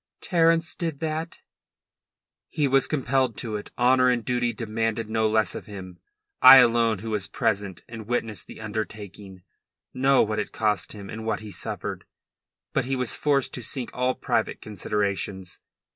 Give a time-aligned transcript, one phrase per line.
[0.21, 1.37] "Terence did that?"
[2.49, 3.69] "He was compelled to it.
[3.77, 5.99] Honour and duty demanded no less of him.
[6.41, 9.43] I alone, who was present and witnessed the undertaking,
[9.93, 12.05] know what it cost him and what he suffered.
[12.73, 15.59] But he was forced to sink all private considerations.